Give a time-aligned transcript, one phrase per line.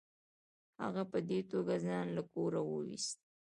[0.81, 3.17] هغه په دې توګه ځان له کوره وایست.